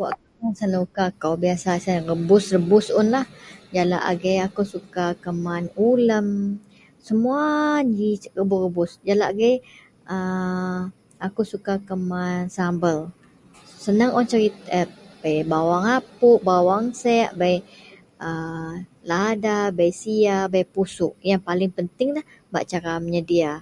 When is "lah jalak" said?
3.14-4.06